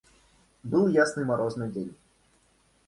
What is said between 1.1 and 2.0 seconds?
морозный день.